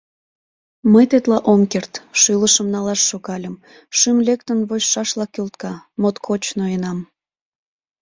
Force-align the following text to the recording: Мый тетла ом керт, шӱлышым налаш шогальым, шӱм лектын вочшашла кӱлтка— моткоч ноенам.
Мый 0.91 1.05
тетла 1.11 1.37
ом 1.51 1.61
керт, 1.71 1.93
шӱлышым 2.19 2.67
налаш 2.73 3.01
шогальым, 3.09 3.55
шӱм 3.97 4.17
лектын 4.27 4.59
вочшашла 4.69 5.25
кӱлтка— 5.33 5.73
моткоч 6.01 6.43
ноенам. 6.57 6.99